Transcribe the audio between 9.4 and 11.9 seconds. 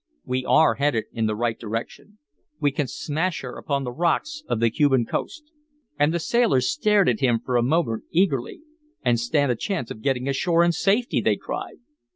a chance of getting ashore in safety!" they cried.